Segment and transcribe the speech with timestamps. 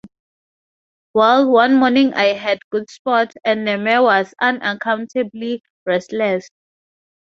[1.13, 6.49] Well, one morning I had good sport, and the mare was unaccountably restless.